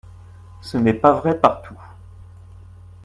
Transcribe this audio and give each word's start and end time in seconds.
Ce 0.61 0.79
n’est 0.79 0.95
pas 0.95 1.11
vrai 1.11 1.39
partout. 1.39 1.77